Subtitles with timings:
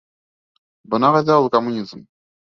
[0.93, 2.01] Бына ҡайҙа ул коммунизм!